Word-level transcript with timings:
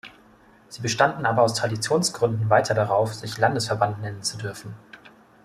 Sie 0.67 0.81
bestanden 0.81 1.27
aber 1.27 1.43
aus 1.43 1.53
Traditionsgründen 1.53 2.49
weiter 2.49 2.73
darauf, 2.73 3.13
sich 3.13 3.37
Landesverband 3.37 4.01
nennen 4.01 4.23
zu 4.23 4.35
dürfen. 4.35 4.73